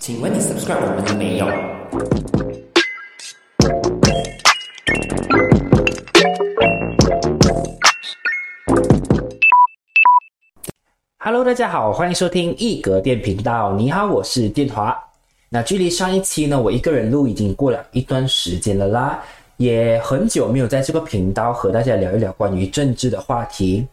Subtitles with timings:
[0.00, 1.46] 请问你 subscribe 我们了没有
[11.18, 13.74] ？Hello，大家好，欢迎收听一格电频道。
[13.74, 14.98] 你好，我是电华。
[15.50, 19.22] 那距离上一期呢，我一个人录已经过了一段时间了啦，
[19.58, 23.86] 也很久没有在这个频道和大家聊一聊关于政治的话题。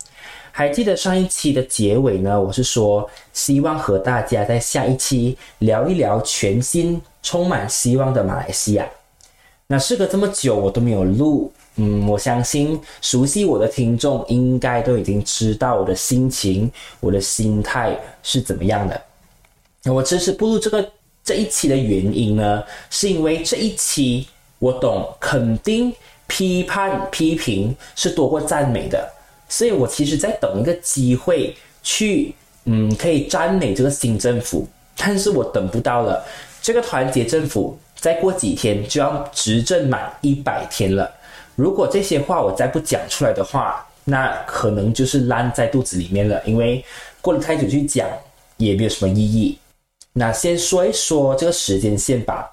[0.58, 2.42] 还记得上一期的结尾呢？
[2.42, 8.84] 我是说，希望和大家在下一期聊一聊全新、充满希望的马来西亚。
[9.68, 19.00] 那事隔这么久，我都没有录，嗯，我相信熟悉我的听众应该都已经知道我的心情、我的心态是怎么样的。
[19.86, 20.92] 我迟迟不录这个
[21.24, 24.28] 这一期的原因呢，是因为这一期
[24.58, 25.94] 我懂，肯定
[26.26, 29.08] 批判批评是多过赞美的。
[29.50, 32.34] 所以我其实在等一个机会去，
[32.66, 36.26] 嗯，可以赞美这个新政府，但是我等不到了。
[36.62, 41.10] 这个团结政府再过几天就要执政满一百天了。
[41.56, 46.42] 如果这些话我再不讲出来的话，那可能就是烂在肚子里面了。
[46.46, 46.84] 因为
[47.22, 48.08] 过了太久去讲
[48.58, 49.58] 也没有什么意义。
[50.12, 52.52] 那先说一说这个时间线吧。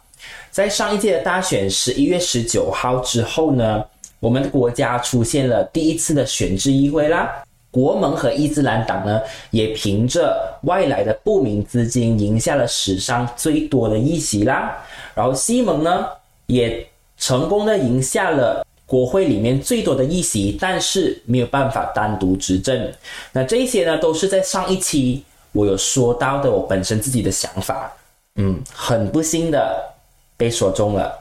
[0.50, 3.84] 在上一届的大选十一月十九号之后呢？
[4.24, 7.30] 我们的国家出现了第一次的选制议会啦，
[7.70, 14.82] 国盟和伊斯兰党呢，也凭着外来的不明资金赢下了史上最多的议席啦。
[15.14, 16.06] 然后西蒙呢，
[16.46, 16.86] 也
[17.18, 22.90] 成功的赢下了国会里面最多的议席，但是没有办法单独执政。
[23.30, 25.22] 那这些呢，都是在上一期
[25.52, 27.92] 我有说到的，我本身自己的想法，
[28.36, 29.84] 嗯，很不幸的
[30.34, 31.12] 被说中了。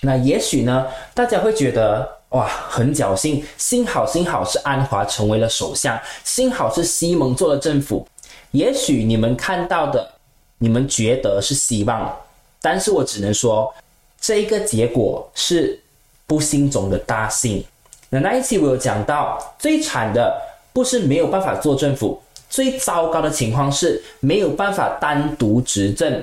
[0.00, 2.17] 那也许呢，大家会觉得。
[2.30, 8.06] 哇，很侥幸，幸好幸好是安华成为了首相，幸好是西蒙做了政府。
[8.50, 10.12] 也许你们看到的，
[10.58, 12.14] 你们觉得是希望，
[12.60, 13.72] 但是我只能说，
[14.20, 15.80] 这一个结果是
[16.26, 17.64] 不幸中的大幸。
[18.10, 20.38] 那那一期我有讲到，最惨的
[20.74, 26.22] 不是没有办法做政府，最糟糕的情况是没有办法单独执政，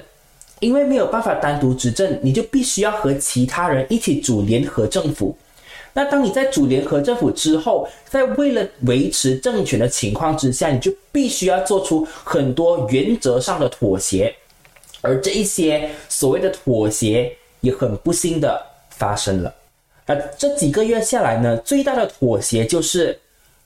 [0.60, 5.36] 因为没有办法单独执政，你就必须要和其他人一起组联合政府。
[5.98, 14.36] 那当你在组联合政府之后，在为了维持政权的情况之下，你就必须要做出很多原则上的妥协，
[15.00, 19.56] 而这一些所谓的妥协也很不幸的发生了。
[20.06, 23.18] 而这几个月下来呢，最大的妥协就是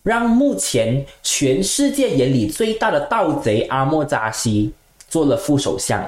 [0.04, 4.72] 让目前全世界眼里最大的盗贼阿莫扎西
[5.10, 6.08] 做了副首相，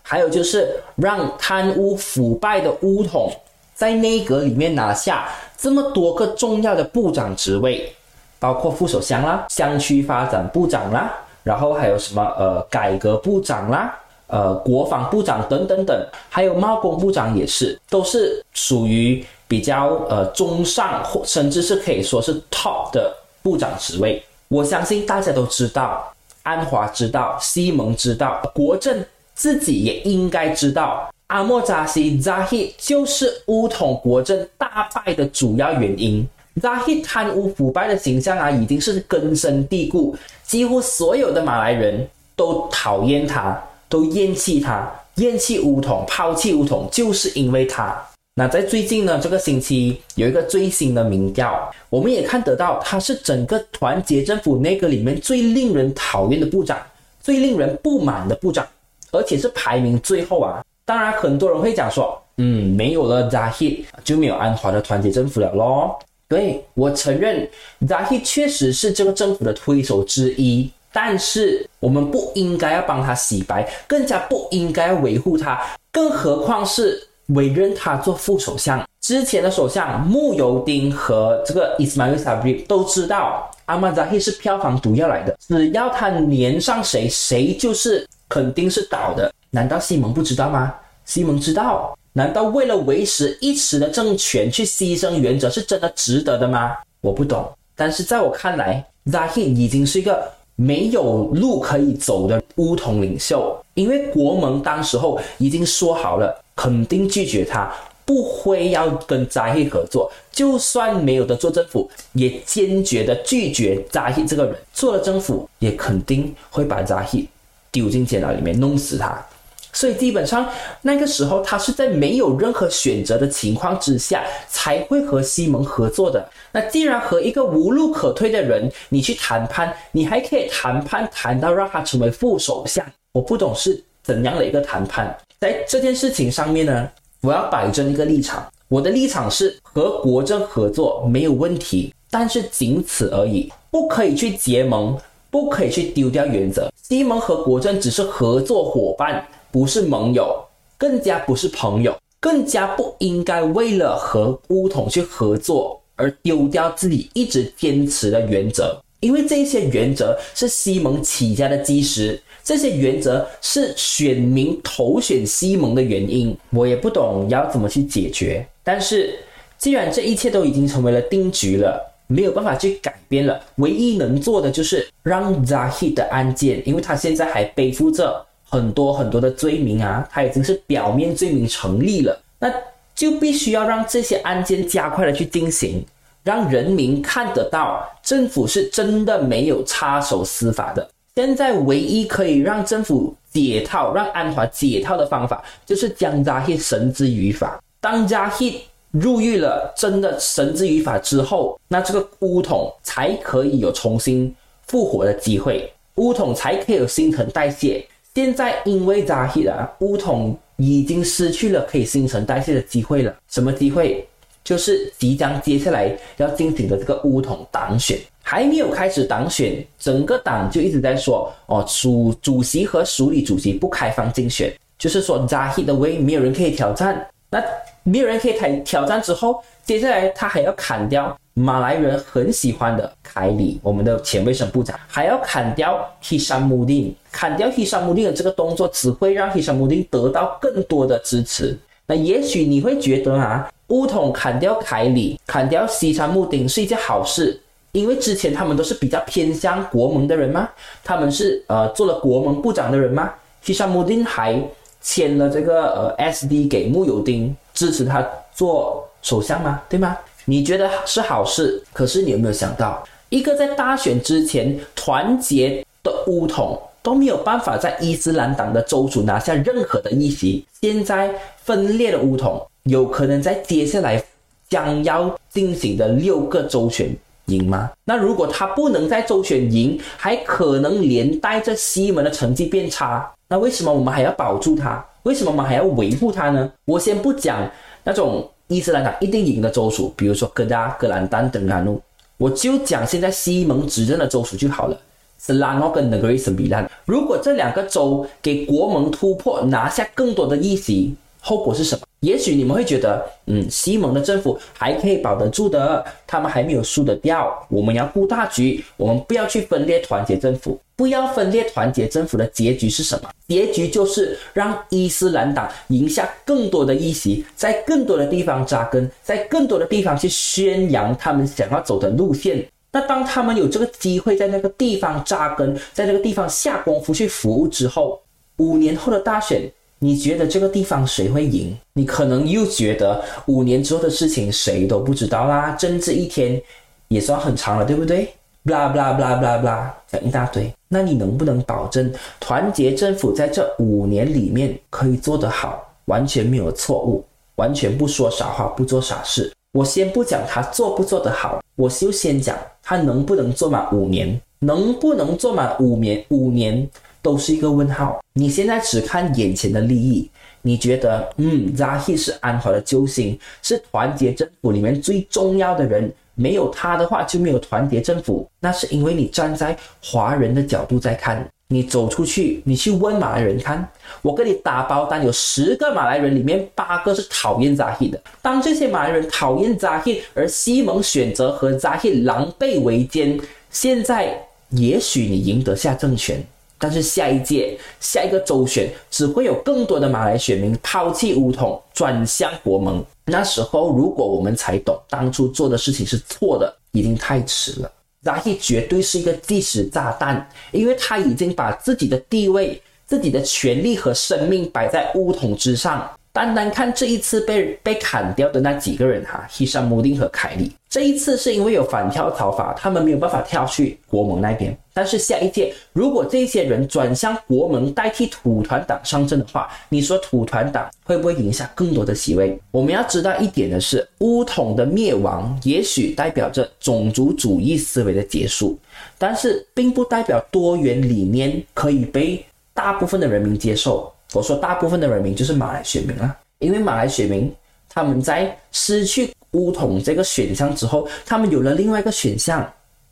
[0.00, 3.30] 还有就是让贪污腐败的乌统
[3.78, 5.28] 在内阁里面拿下。
[5.56, 7.92] 这么多个重要的部长职位，
[8.38, 11.12] 包括副首相啦、乡区发展部长啦，
[11.44, 13.96] 然后还有什么呃改革部长啦、
[14.28, 23.12] 呃国防部长等等等，还有贸工部长也是，都是属于比较呃中上或甚至是可以说是 top 的
[23.42, 24.22] 部长职位。
[24.46, 26.12] 我相信大家都知道，
[26.44, 31.12] 安华知道，西蒙知道，国政自己也应该知道。
[31.28, 36.26] 阿莫扎西 Zahid 就是乌统国政大败的主要原因。
[36.60, 47.94] Zahid 贪污腐败的形象啊，已经是根深蒂固，几乎所有的马来人都讨厌他，都厌弃他，厌弃乌统，抛弃乌统，就是因为他。
[48.34, 56.78] 那在最近呢，这个星期有一个最新的民调，我们也看得到，他是整个团结政府内阁里面最令人讨厌的部长，
[57.20, 58.66] 最令人不满的部长，
[59.12, 60.64] 而且是排名最后啊。
[60.88, 65.98] 当然，很多人会讲说，嗯，没有了 Zahid 就没有安华的团结政府了咯。
[66.26, 67.46] 对我承认
[67.86, 75.60] ，Zahid 确实是这个政府的推手之一，但是我们不应该要帮他洗白，更加不应该维护他，
[75.92, 78.82] 更何况是委任他做副首相。
[79.02, 89.30] 之前的首相穆尤丁和这个 Ismail Sabri 都知道，阿曼扎希是票房毒药来的，只要他粘上谁，谁就是肯定是倒的。
[89.50, 90.74] 难道西蒙不知道吗？
[91.04, 91.96] 西蒙知道。
[92.12, 96.76] 难道为了维持一时的政权去牺牲原则是真的值得的吗？
[97.00, 97.48] 我不懂。
[97.76, 107.72] 但是在我看来，Zahid 已经是一个没有路可以走的乌统领袖，因为国盟当时候已经说好了，肯定拒绝他，
[108.04, 110.10] 不会要跟 Zahid 合作。
[110.32, 114.56] 就算没有的做政府，也坚决的拒绝 Zahid 这个人。
[114.72, 117.26] 做了政府，也肯定会把 Zahid
[117.70, 119.24] 丢进监牢里面，弄死他。
[119.72, 120.48] 所以基本上
[120.82, 126.26] 那个时候，他是在没有任何选择的情况之下，才会和西蒙合作的。
[126.52, 135.16] 那既然和一个无路可退的人你去谈判，你还可以谈判谈到让他成为副首相，我不懂是怎样的一个谈判。
[135.38, 136.88] 在这件事情上面呢，
[137.20, 138.44] 我要摆正一个立场。
[138.68, 144.98] 我的立场是和国政合作没有问题，但是仅此而已，不可以去结盟，
[145.30, 146.70] 不可以去丢掉原则。
[146.82, 150.44] 西蒙和国政只是合作伙伴，不是盟友，
[150.76, 158.80] 更加不是朋友，更加不应该为了和乌统去合作而丢掉自己一直坚持的原则。
[159.00, 166.36] 因为这些原则是西蒙起家的基石，这些原则是选民投选西蒙的原因。
[166.50, 169.16] 我也不懂要怎么去解决，但是
[169.56, 182.52] 既然这一切都已经成为了定局了，没有办法去改变了，唯一能做的就是让 Zahid 的案件，因为他现在还背负着很多很多的罪名啊，他已经是表面罪名成立了，那
[182.94, 185.84] 就必须要让这些案件加快的去进行。
[186.24, 190.86] 让人民看得到政府是真的没有插手司法的。
[191.14, 197.58] 现在唯一可以让政府解套、让安华解套的方法，就是将扎希绳之于法。
[197.80, 204.34] 当扎希入狱了，真的绳之于法之后，那这个乌统才可以有重新
[204.66, 207.86] 复活的机会，乌统才可以有新陈代谢。
[208.18, 213.14] 现在因为扎希啊，乌统已经失去了可以新陈代谢的机会了。
[213.28, 214.04] 什么机会？
[214.42, 227.06] 就是即将接下来要进行的这个乌统党选还没有开始党选，整个党就一直在说哦，主主席和署理主席不开放竞选，就是说扎希的位没有人可以挑战。
[227.30, 227.40] 那
[227.88, 241.58] 没有人可以挑挑战之后，接下来他还要砍掉马来人很喜欢的凯里，我们的前卫生部长，还要砍掉希山穆丁，砍掉希山穆丁的这个动作，只会让希山穆丁得到更多的支持。
[241.86, 243.50] 那也许你会觉得啊。
[243.68, 247.38] 乌统砍掉凯里，砍掉西山木丁是一件好事，
[247.72, 250.48] 因为之前他们都是比较偏向国盟的人吗？
[250.82, 253.12] 他们是呃做了国盟部长的人吗？
[253.42, 254.42] 西山木丁还
[254.80, 259.62] 签了这个呃 SD 给穆尤丁支持他做首相吗？
[259.68, 259.96] 对吗？
[260.24, 261.62] 你觉得是好事？
[261.72, 271.10] 可是你有没有想到，一个在大选之前团结的乌统都没有办法在伊斯兰党的州主拿下任何的议席，现在
[271.42, 272.44] 分裂的乌统。
[272.64, 274.02] 有可能在接下来
[274.50, 276.94] 将要进行的六个州选
[277.28, 277.70] 赢吗？
[277.84, 283.10] 那如果他不能在周选赢，还可能连带着西门的成绩变差。
[283.28, 284.84] 那为什么我们还要保住他？
[285.04, 286.50] 为什么我们还要维护他呢？
[286.64, 287.48] 我先不讲
[287.84, 291.80] 那种伊斯兰党一定赢的州属，比如说哥达、格兰丹等安路，
[292.16, 294.76] 我就讲现在西蒙执政的州属就好了，
[295.20, 296.66] 是拉诺跟 Negeri Sembilan。
[296.84, 300.94] 如果这两个州给国盟突破，拿下更多的议席。
[301.20, 301.82] 后果是什么？
[302.00, 307.44] 也许你们会觉得，嗯，西蒙的政府还可以保得住的，他们还没有输得掉。
[307.50, 313.10] 我们要顾大局，我们不要去分裂团结政府，不要分裂团结政府的结局是什么？
[313.26, 322.46] 结局就是让伊斯兰党赢下更多的议席，在更多的地方扎根，在更多的地方去宣扬他们想要走的路线。
[322.70, 328.00] 那当他们有这个机会在那个地方扎根，在那个地方下功夫去服务之后，
[328.36, 329.50] 五年后的大选。
[329.80, 331.56] 你觉得这个地方谁会赢？
[331.72, 335.52] 你可能又觉得五年之后的事情谁都不知道啦。
[335.52, 336.40] 政治一天
[336.88, 338.12] 也算很长了，对不对
[338.44, 340.52] ？blah blah blah blah blah，讲一大堆。
[340.68, 347.04] 那你能不能保证团结政府在这五年里面可以做得好，完全没有错误，
[347.36, 349.32] 完全不说傻话，不做傻事？
[349.52, 356.04] 我先不讲他做不做得好，我就先讲他能不能做满五年，能不能做满五年？
[356.08, 356.68] 五年。
[357.02, 358.00] 都是一个问号。
[358.12, 360.10] 你现在只看眼前的利益，
[360.42, 368.28] 你觉得，嗯，Zahid 是安华的救星，是团结政府里面最重要的人，没有他的话就没有团结政府。
[368.40, 373.68] 那是因为你站在华人的角度在看，你走出去，你去问马来人看，
[374.02, 378.00] 我给你打包单，有十个马来人里面八个是讨厌扎希的。
[378.20, 383.18] 当这些马来人讨厌扎希而西蒙选择和扎希狼狈为奸，
[383.50, 386.20] 现在也许你赢得下政权。
[386.58, 392.84] 但是下一届、下一个周选，只会有更多的马来选民抛弃乌统，转向国盟。
[393.06, 397.72] 那时候，如果我们才懂当初做的事情是错的，已经太迟了。
[398.02, 405.88] 扎希绝对是一个计时炸弹，因为他已经把自己的地位、自己的权利和生命摆在乌统之上。
[406.10, 414.56] 单单看这一次被被砍掉的那几个人哈，希山穆丁和凯利，这一次是因为有反跳槽法，他们没有办法跳去国盟那边。
[414.78, 422.40] 但是下一届，如果这些人转向国盟代替土团党上阵的话，你说土团党会不会赢下更多的席位？
[422.52, 428.56] 我们要知道一点的是，乌统的灭亡也许代表着种族主义思维的结束，
[428.96, 433.92] 但是并不代表多元理念可以被大部分的人民接受。
[434.12, 437.34] 我说大部分的人民就是马来选民啊，因为马来选民
[437.68, 442.48] 他们在失去乌统这个选项之后，他们有了另外一个选项，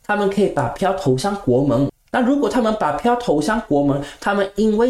[0.07, 1.87] 他们可以把票投向国盟。
[2.09, 4.89] 那如果他们把票投向国盟，他们因为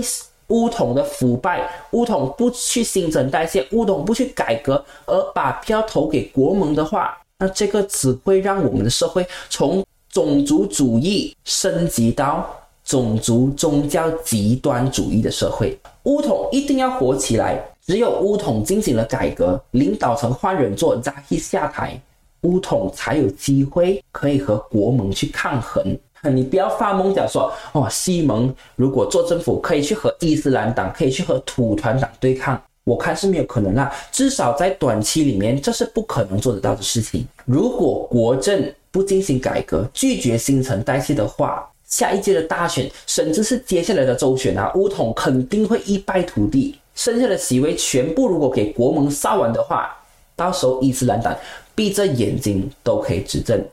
[0.50, 12.48] 乌统的腐败，乌统不去新陈代谢，乌统不去改革，而把票投给国盟的话，那这个只会让我们的社会从种族主义升级到
[12.86, 15.78] 种族宗教极端主义的社会。
[16.04, 22.00] 乌统一定要火起来，只有乌统进行了改革，领导层换人做，扎希下台，
[22.42, 25.98] 乌统才有机会可以和国盟去抗衡。
[26.34, 33.94] 你不要发梦讲说，哦，西蒙如果做政府可以去和伊斯兰党，可以去和土团党对抗，我看是没有可能啦。
[34.12, 37.26] 至少在短期里面，这是不可能做得到的事情。
[37.46, 46.78] 如果国政不进行改革，拒绝新陈代谢的话，下一届的大选，甚至是接下来的周选啊，乌统肯定会一败涂地。
[46.96, 49.96] 剩下的席位全部如果给国盟烧完的话，
[50.36, 51.34] 到时候伊斯兰党
[51.78, 53.64] 闭着眼睛都可以执政。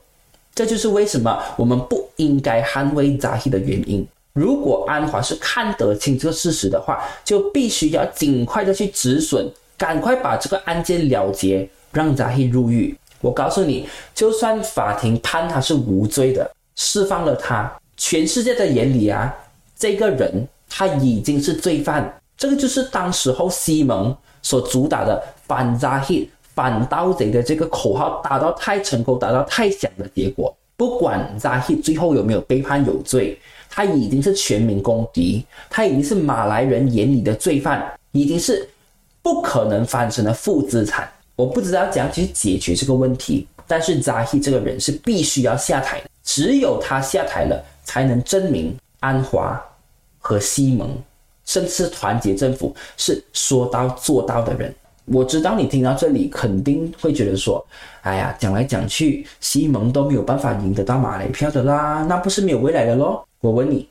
[0.55, 4.07] 这就是为什么我们不应该捍卫扎希的原因。
[4.35, 12.95] 如果安华是看得清这个事实的话，就必须要尽快的去止损，赶快把这个案件了结，让扎希入狱。
[13.23, 19.35] 我告诉你，就算法庭判他是无罪的，释放了他，全世界的眼里啊，
[19.79, 22.21] 这个人他已经是罪犯。
[22.37, 26.29] 这个就是当时候西蒙所主打的反扎希。
[26.55, 38.69] 反盗贼的这个口号打到太成功，打到太响的结果，不管扎希最后有没有被判有罪，他已经是全民公敌，他已经是马来人眼里的罪犯，已经是
[39.21, 41.11] 不可能翻身的负资产。
[41.37, 49.61] 我不知道怎样去解决这个问题，但是扎希这个人是必须要下台，只有他下台了，才能证明安华
[50.21, 50.97] 和西蒙，
[51.45, 54.73] 甚至团结政府是说到做到的人。
[55.07, 57.65] 我知道你听到这里肯定会觉得说
[58.03, 63.87] ：“哎呀，讲来讲去，西蒙都没有办法赢得到马来票的啦，那不是没有未来的咯？”我问你，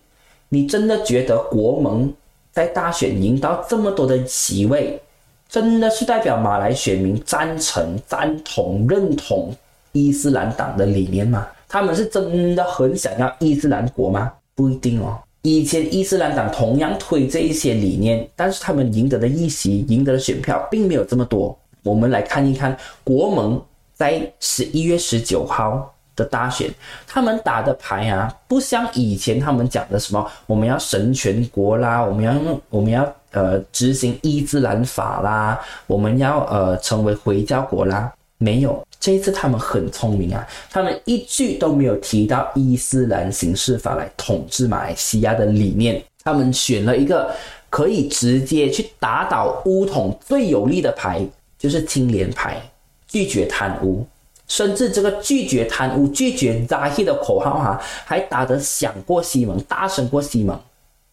[0.49, 2.11] 你真的觉得国盟
[2.51, 4.99] 在大选赢到这么多的席位，
[5.47, 9.55] 真的是代表马来选民赞成、赞同、认同
[9.91, 11.47] 伊斯兰党的理念吗？
[11.69, 14.31] 他们是真的很想要伊斯兰国吗？
[14.55, 15.19] 不一定哦。
[15.43, 21.57] 以前伊斯兰党同样推这一些理念，但是他们赢得的议席、赢得的选票并没有这么多。
[21.83, 23.61] 我们来看一看国盟
[23.93, 26.73] 在十一月十九号的大选，
[27.05, 32.33] 他们打的牌啊，不像以前他们讲的什么我们要神权国啦，我们要
[32.69, 38.85] 我们要呃执行伊斯兰法啦，我们要呃成为回教国啦，没有。
[38.99, 47.33] 这一次他们很聪明啊，他们一句都没有提到伊斯兰刑事法来统治马来西亚的理念，他们选了一个
[47.69, 51.25] 可以直接去打倒乌统最有力的牌，
[51.57, 52.61] 就是清廉牌，
[53.07, 54.05] 拒绝贪污，
[54.47, 60.57] 甚至这个拒绝贪污、拒绝扎希的口号哈，还打得响过西蒙，大声过西蒙，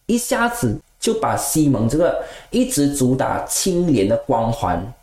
[0.05, 4.93] 一下子就把西蒙这个一直主打清廉的光环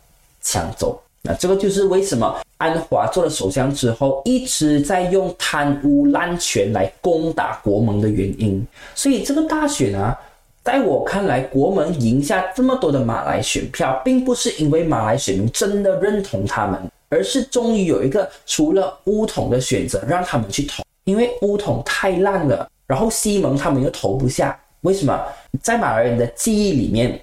[0.41, 0.99] 抢走。
[1.37, 8.65] 这个就是为什么安华做了首相之后，一直在用贪污滥权来攻打国盟的原因。
[8.95, 10.17] 所以这个大选啊，
[10.63, 20.83] 在我看来，国盟赢下这么多的马来选票，并不是因为马来选民真的认同他们，而是终于有一个除了乌统的选择让他们去投。
[21.05, 24.59] 因为乌统太烂了，然后西蒙他们又投不下。
[24.81, 25.19] 为什么？
[25.61, 27.19] 在马来人的记忆里面，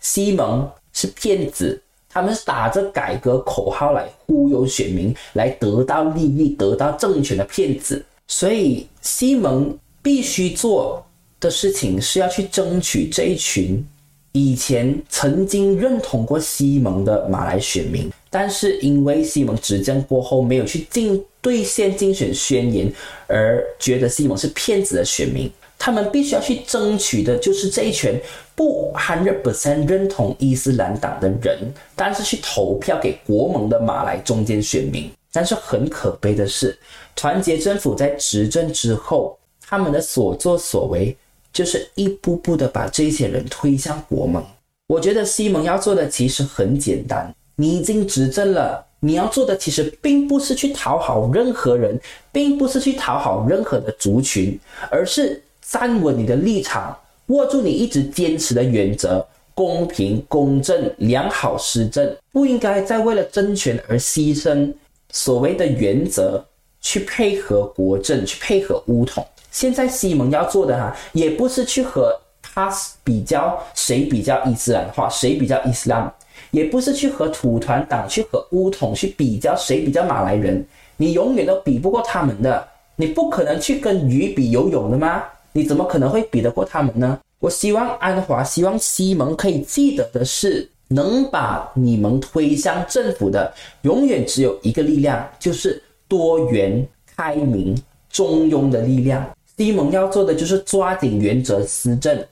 [0.00, 1.80] 西蒙是骗子。
[2.12, 8.04] 他们是打着改革口号来忽悠选民，来得到利益、得到政权的骗子。
[8.26, 11.04] 所以西蒙必须做
[11.38, 13.84] 的事情是要去争取这一群
[14.32, 22.92] 以前曾经认同过西蒙的马来选民，但是因为西蒙执政过后没有去竞兑现竞选宣言，
[23.26, 25.50] 而觉得西蒙是骗子的选民。
[25.82, 28.20] 他们必须要去争取的就是这一群
[28.54, 31.58] 不 hundred percent 认同伊斯兰党的人，
[31.96, 35.10] 但是去投票给国盟的马来中间选民。
[35.32, 36.78] 但是很可悲的是，
[37.16, 41.16] 团结政府在执政之后，他们的所作所为
[41.50, 44.44] 就是一步步的把这些人推向国盟。
[44.86, 51.98] 我觉得西蒙要做的其实很简单，你已经执政了，你要做的其实并不是去讨好任何人，
[52.30, 54.60] 并不是去讨好任何的族群，
[54.90, 55.42] 而是。
[55.70, 59.24] 站稳你的立场，握住你一直坚持的原则，
[59.54, 64.72] 公平、公正、良好施政，不应该再为了争权而牺牲
[65.12, 66.44] 所谓的原则，
[66.80, 69.24] 去配合国政，去配合乌统。
[69.52, 72.12] 现在西蒙要做的哈，也不是去和
[72.42, 72.68] 他
[73.04, 76.12] 比较谁比较伊斯兰化，谁比较伊斯兰，
[76.50, 82.66] 也不是去和土团党、去和乌统去比较谁比较马来人，你永远都比不过他们的。
[82.96, 85.22] 你不可能去跟鱼比游泳的吗？
[85.52, 87.18] 你怎么可能会比得过他们呢？
[87.38, 93.52] 我希望安华，希望西蒙可以记得的是，能把你们推向政府的，
[93.82, 97.74] 永远只有一个力量，就是多元、开明、
[98.10, 99.28] 中庸的力量。
[99.56, 102.22] 西蒙要做的就是抓紧原则施政，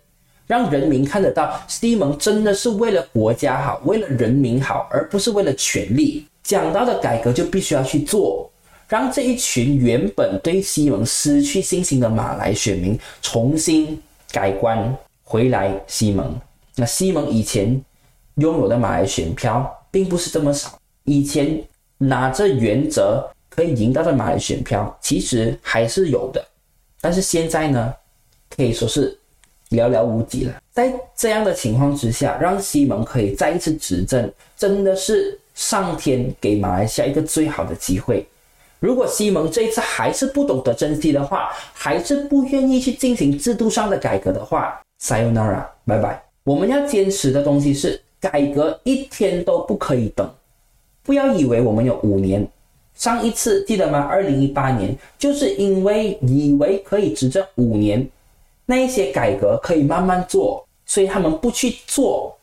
[0.47, 6.25] 让人民看得到西蒙真的是为了国家好，为了人民好，而不是为了权力。
[6.43, 8.51] 讲到的改革就必须要去做。
[8.89, 14.01] 让这一群原本对西蒙失去信心的马来选民重新
[14.33, 15.71] 改观回来。
[15.87, 16.35] 西蒙，
[16.75, 17.79] 那西蒙以前
[18.37, 21.63] 拥有的马来选票并不是这么少，以前
[21.99, 26.43] 拿着原则可以赢到的马来选票其实还是有的，
[27.01, 27.95] 但是现在呢，
[28.49, 29.19] 可以说是
[29.71, 30.55] 寥寥无几了。
[30.73, 38.27] 在这样的情况之下，让西蒙可以再一次执政，真的是上天给马来西亚一个最好的机会。
[38.81, 46.23] 如果西蒙这一次还是不懂得珍惜的话，还是不愿意去进行制度上的改革的话，Sayonara，拜拜。
[46.45, 50.31] 我们要坚持的东西是改革，一天都不可以等。
[51.03, 52.47] 不要以为我们有五年，
[52.95, 54.01] 上一次记得吗？
[54.01, 58.09] 二零一八年，就是因为以为可以执政五年，
[58.65, 62.37] 那一些改革可以慢慢做，所以他们不去做，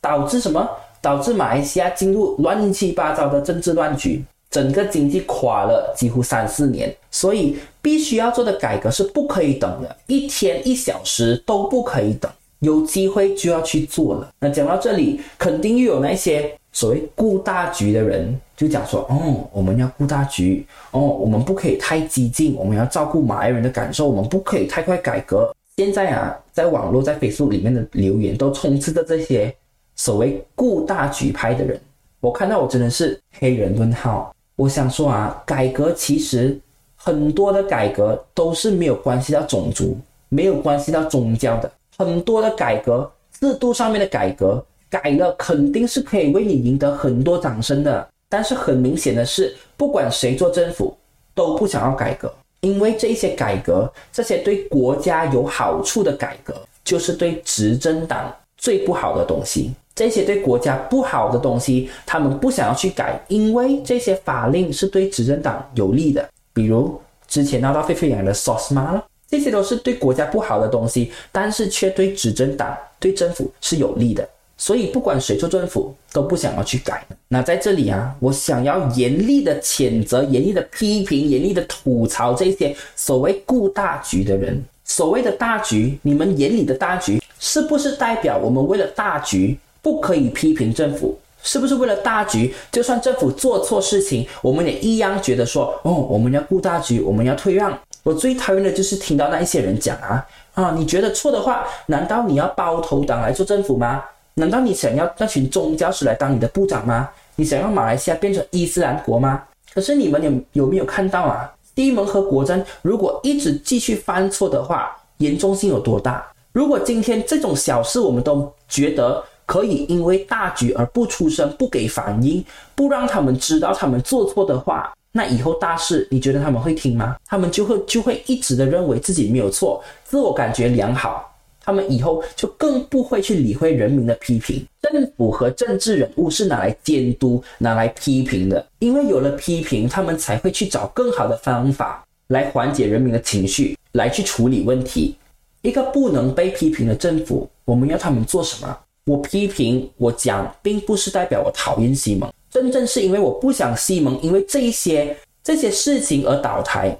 [0.00, 0.68] 导致什么？
[1.00, 4.24] 导致马来西亚进入乱七八糟的政治乱局。
[4.50, 14.30] 整个经济垮了几乎三四年，所以必须要做的改革是不可以等的，一天一小时都不可以等，有机会就要去做了。
[14.40, 29.54] 那讲到这里，肯定又有那些所谓顾大局的人就讲说：“哦，我们要顾大局，哦，我们不可以太激进，我们要照顾马来人的感受，我们不可以太快改革。”现在啊，在网络在 Facebook 里面的留言都充斥着这些
[29.94, 31.78] 所谓顾大局派的人，
[32.20, 34.34] 我看到我真的是黑人问号。
[34.56, 36.58] 我想说啊，改革其实
[36.96, 39.96] 很多的改革都是没有关系到种族，
[40.30, 41.70] 没有关系到宗教的。
[41.98, 48.08] 很多的改革制度上面的改革改了，肯定是可以为你赢得很多掌声的。
[48.28, 50.96] 但是很明显的是，不管谁做政府，
[51.34, 59.72] 都不想要改革，因为这些改革，这些对国家有好处的改革，就是对执政党最不好的东西。
[59.96, 66.28] 这些对国家不好的东西，他们不想要去改，因为这些法令是对执政党有利的。
[66.52, 74.28] 比如之前闹到沸沸扬扬的 SOSMA 了，这些都是对国家不好的东西，但是却对执政党、对政府是有利的。
[74.58, 77.02] 所以不管谁做政府，都不想要去改。
[77.28, 84.62] 那在这里啊，我想要严厉的谴责、严厉的批评、严厉的吐槽这些所谓顾大局的人。
[84.84, 89.58] 所谓的大局，你们眼里的大局，是不是代表我们为了大局？
[89.86, 92.52] 不可以批评政府，是不是为了大局？
[92.72, 97.78] 就算政府做错事情，我们也一样觉得说，哦，我们要顾大局，我们要退让。
[98.02, 104.02] 我最讨厌的就是听到那一些人讲啊啊，你觉得错的话，难道你要包头党来做政府吗？
[104.34, 107.08] 难道你想要那群宗教师来当你的部长吗？
[107.36, 109.44] 你想要马来西亚变成伊斯兰国吗？
[109.72, 111.48] 可是你们有有没有看到啊？
[111.76, 116.26] 西蒙和国珍如果一直继续犯错的话，严重性有多大？
[116.50, 119.22] 如果今天这种小事我们都觉得。
[119.46, 127.16] 可以因为大局而不出声、不给反应、不让他们知道他们做错的话，那以后大事你觉得他们会听吗？
[127.24, 134.66] 他们就会就会一直的认为自己没有错，自我感觉良好，他们以后就更不会去理会人民的批评。
[134.82, 145.16] 政府和政治人物是拿来监督、拿来批评的，因为有了批评，他们才会去找更好的方法来缓解人民的情绪，来去处理问题。
[145.62, 148.78] 一个不能被批评的政府，我们要他们做什么？
[149.06, 156.96] 我批评我讲，并不是代表我讨厌西蒙，真正是因为我不想西蒙因为这一些这些事情而倒台。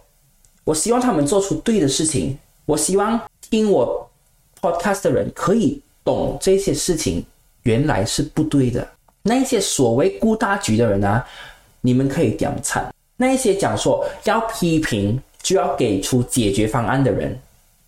[0.62, 2.38] 我希望他们做出对的事情。
[2.64, 4.08] 我希望听我
[4.60, 7.24] podcast 的人可以懂这些事情
[7.64, 8.86] 原来是不对的。
[9.22, 11.26] 那一些所谓顾大局的人啊，
[11.80, 12.92] 你们可以点惨。
[13.16, 17.36] 那一些讲说要批评就要给出解决方案的人，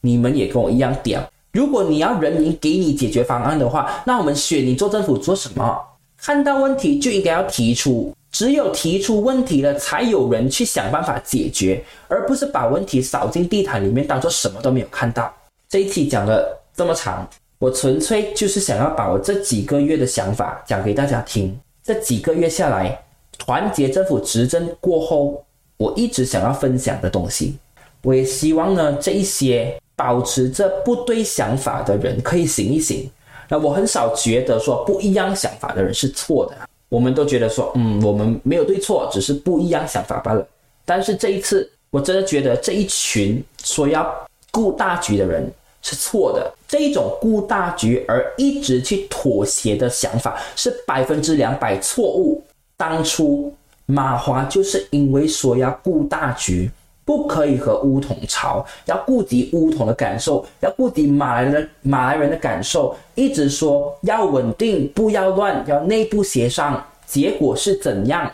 [0.00, 1.24] 你们也跟我一样点。
[1.58, 5.76] 如果你要人民给你解决方案的话，那我们选你做政府做什么？
[6.16, 15.34] 看到问题就应该要提出，只有提出问题了，才有人去想办法解决，而不是把问题扫进地毯里面，当做什么都没有看到。
[15.68, 21.58] 这一期讲了这么长，我纯粹就是想要把我这几个月的想法讲给大家听。
[21.82, 22.96] 这几个月下来，
[23.36, 25.44] 团结政府执政过后，
[25.76, 27.56] 我一直想要分享的东西，
[28.02, 29.76] 我也希望呢，这一些。
[29.98, 33.10] 保持着不对想法的人可以醒一醒。
[33.48, 36.56] 那我很少觉得说不一样想法的人是错的，
[36.88, 40.46] 我们都觉得说，嗯，我们没有对错，只是不一样想法罢了。
[40.84, 44.14] 但是这一次，我真的觉得这一群说要
[44.52, 45.50] 顾大局的人
[45.82, 46.54] 是错的。
[46.68, 52.40] 这一种顾大局而一直去妥协的想法是百分之两百错误。
[52.76, 53.52] 当初
[53.86, 56.70] 马华就是因为说要顾大局。
[57.08, 66.84] 不可以和乌统吵，要顾及乌统的感受，要顾及马来人马来人的感受，一直说要稳定，不要乱，要内部协商。
[67.06, 68.30] 结果是怎样？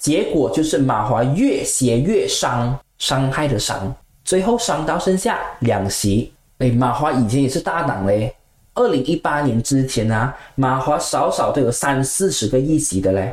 [0.00, 6.32] 结果就是马华越协越伤，伤害的伤，最后伤到剩下两席。
[6.58, 8.34] 哎，马华以前也是大党嘞，
[8.74, 13.32] 二零一八年之前啊，马华少少都有三四十个议席的嘞，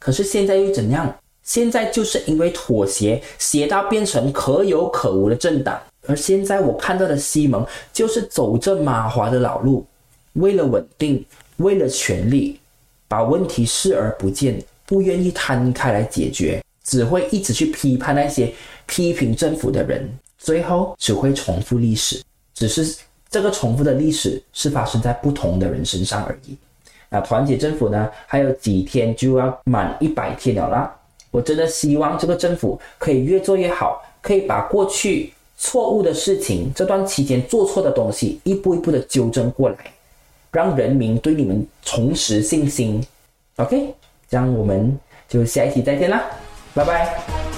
[0.00, 1.14] 可是现在又怎样？
[1.48, 5.80] 现在就是因为妥协，协到变成可有可无的政党。
[6.06, 9.86] 而现在我看到的西蒙，就是走着马华的老路，
[10.34, 11.24] 为了稳定，
[11.56, 12.60] 为了权力，
[13.08, 18.52] 把问题视而不见，不愿意摊开来解决，只会一直去批判那些
[18.84, 20.06] 批评政府的人，
[20.36, 22.20] 最后只会重复历史。
[22.52, 22.94] 只是
[23.30, 26.54] 这个重复的历史是发生在不同的人身上而已。
[27.08, 28.10] 那团结政府呢？
[28.26, 30.94] 还有几天就要满一百天了啦。
[31.30, 39.76] 我真的希望这个政府可以越做越好，可以把过去错误的事情、这段期间做错的东西一步一步的纠正过来，
[40.52, 43.04] 让人民对你们重拾信心。
[43.56, 43.94] OK，
[44.30, 46.24] 这样我们就下一期再见啦，
[46.74, 47.57] 拜拜。